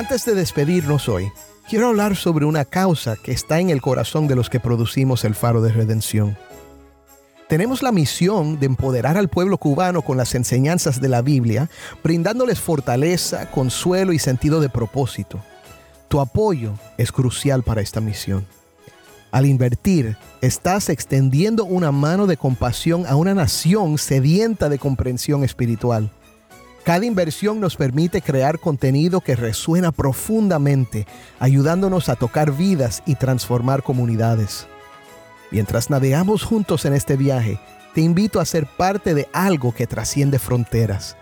Antes 0.00 0.24
de 0.24 0.34
despedirnos 0.34 1.10
hoy, 1.10 1.30
quiero 1.68 1.88
hablar 1.88 2.16
sobre 2.16 2.46
una 2.46 2.64
causa 2.64 3.16
que 3.16 3.32
está 3.32 3.60
en 3.60 3.68
el 3.68 3.82
corazón 3.82 4.28
de 4.28 4.34
los 4.34 4.48
que 4.48 4.58
producimos 4.58 5.26
el 5.26 5.34
faro 5.34 5.60
de 5.60 5.70
redención. 5.70 6.38
Tenemos 7.50 7.82
la 7.82 7.92
misión 7.92 8.58
de 8.58 8.64
empoderar 8.64 9.18
al 9.18 9.28
pueblo 9.28 9.58
cubano 9.58 10.00
con 10.00 10.16
las 10.16 10.34
enseñanzas 10.34 11.02
de 11.02 11.10
la 11.10 11.20
Biblia, 11.20 11.68
brindándoles 12.02 12.58
fortaleza, 12.58 13.50
consuelo 13.50 14.14
y 14.14 14.18
sentido 14.18 14.62
de 14.62 14.70
propósito. 14.70 15.38
Tu 16.08 16.18
apoyo 16.18 16.72
es 16.96 17.12
crucial 17.12 17.62
para 17.62 17.82
esta 17.82 18.00
misión. 18.00 18.46
Al 19.32 19.44
invertir, 19.44 20.16
estás 20.40 20.88
extendiendo 20.88 21.66
una 21.66 21.92
mano 21.92 22.26
de 22.26 22.38
compasión 22.38 23.04
a 23.06 23.16
una 23.16 23.34
nación 23.34 23.98
sedienta 23.98 24.70
de 24.70 24.78
comprensión 24.78 25.44
espiritual. 25.44 26.10
Cada 26.84 27.04
inversión 27.04 27.60
nos 27.60 27.76
permite 27.76 28.22
crear 28.22 28.58
contenido 28.58 29.20
que 29.20 29.36
resuena 29.36 29.92
profundamente, 29.92 31.06
ayudándonos 31.38 32.08
a 32.08 32.16
tocar 32.16 32.52
vidas 32.52 33.02
y 33.04 33.16
transformar 33.16 33.82
comunidades. 33.82 34.66
Mientras 35.50 35.90
navegamos 35.90 36.42
juntos 36.42 36.86
en 36.86 36.94
este 36.94 37.16
viaje, 37.16 37.60
te 37.94 38.00
invito 38.00 38.40
a 38.40 38.44
ser 38.44 38.66
parte 38.66 39.14
de 39.14 39.28
algo 39.32 39.74
que 39.74 39.86
trasciende 39.86 40.38
fronteras. 40.38 41.16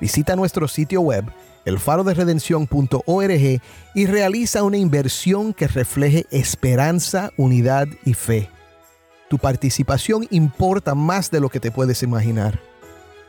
Visita 0.00 0.34
nuestro 0.34 0.66
sitio 0.66 1.02
web, 1.02 1.26
elfaroderedención.org, 1.64 3.60
y 3.94 4.06
realiza 4.06 4.62
una 4.62 4.78
inversión 4.78 5.52
que 5.52 5.68
refleje 5.68 6.26
esperanza, 6.30 7.32
unidad 7.36 7.86
y 8.04 8.14
fe. 8.14 8.48
Tu 9.28 9.38
participación 9.38 10.26
importa 10.30 10.94
más 10.94 11.30
de 11.30 11.40
lo 11.40 11.50
que 11.50 11.60
te 11.60 11.70
puedes 11.70 12.02
imaginar. 12.02 12.71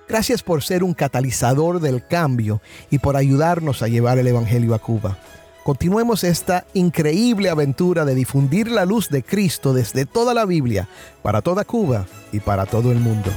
Gracias 0.08 0.44
por 0.44 0.64
ser 0.64 0.84
un 0.84 0.94
catalizador 0.94 1.80
del 1.80 2.06
cambio 2.06 2.62
y 2.90 3.00
por 3.00 3.16
ayudarnos 3.16 3.82
a 3.82 3.88
llevar 3.88 4.18
el 4.18 4.28
Evangelio 4.28 4.76
a 4.76 4.80
Cuba. 4.80 5.18
Continuemos 5.64 6.26
esta 6.26 6.66
increíble 6.74 7.50
aventura 7.50 8.04
de 8.04 8.16
difundir 8.16 8.70
la 8.70 8.86
luz 8.86 9.10
de 9.10 9.24
Cristo 9.24 9.74
desde 9.74 10.06
toda 10.06 10.34
la 10.34 10.46
Biblia, 10.46 10.90
para 11.22 11.42
toda 11.42 11.64
Cuba 11.64 12.06
y 12.34 12.42
para 12.42 12.66
todo 12.66 12.92
el 12.92 13.00
mundo. 13.00 13.32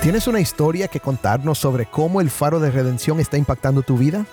¿Tienes 0.00 0.26
una 0.26 0.40
historia 0.40 0.88
que 0.88 0.98
contarnos 0.98 1.58
sobre 1.58 1.84
cómo 1.84 2.22
el 2.22 2.30
faro 2.30 2.58
de 2.58 2.70
redención 2.70 3.20
está 3.20 3.36
impactando 3.36 3.82
tu 3.82 3.98
vida? 3.98 4.24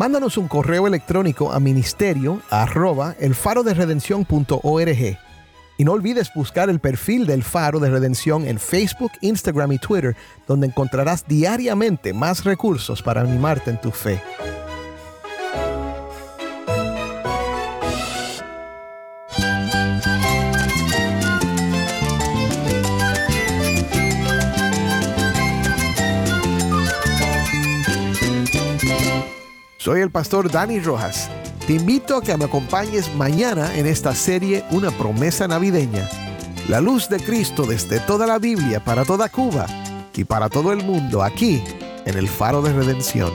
Mándanos 0.00 0.38
un 0.38 0.48
correo 0.48 0.86
electrónico 0.86 1.52
a 1.52 1.60
ministerio 1.60 2.40
arroba 2.48 3.14
Y 5.76 5.84
no 5.84 5.92
olvides 5.92 6.32
buscar 6.34 6.70
el 6.70 6.80
perfil 6.80 7.26
del 7.26 7.42
Faro 7.42 7.80
de 7.80 7.90
Redención 7.90 8.48
en 8.48 8.58
Facebook, 8.58 9.12
Instagram 9.20 9.72
y 9.72 9.78
Twitter, 9.78 10.16
donde 10.48 10.68
encontrarás 10.68 11.26
diariamente 11.28 12.14
más 12.14 12.44
recursos 12.44 13.02
para 13.02 13.20
animarte 13.20 13.72
en 13.72 13.78
tu 13.78 13.90
fe. 13.90 14.22
Pastor 30.10 30.50
Dani 30.50 30.80
Rojas. 30.80 31.30
Te 31.66 31.74
invito 31.74 32.16
a 32.16 32.22
que 32.22 32.36
me 32.36 32.44
acompañes 32.44 33.14
mañana 33.14 33.74
en 33.76 33.86
esta 33.86 34.14
serie 34.14 34.64
Una 34.70 34.90
promesa 34.90 35.46
navideña. 35.46 36.08
La 36.68 36.80
luz 36.80 37.08
de 37.08 37.18
Cristo 37.20 37.64
desde 37.64 38.00
toda 38.00 38.26
la 38.26 38.38
Biblia 38.38 38.82
para 38.84 39.04
toda 39.04 39.28
Cuba 39.28 39.66
y 40.14 40.24
para 40.24 40.48
todo 40.48 40.72
el 40.72 40.84
mundo 40.84 41.22
aquí 41.22 41.62
en 42.04 42.18
el 42.18 42.28
Faro 42.28 42.62
de 42.62 42.72
Redención. 42.72 43.32